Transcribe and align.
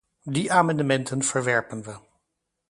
Die 0.23 0.51
amendementen 0.51 1.21
verwerpen 1.21 1.83
we. 1.85 1.99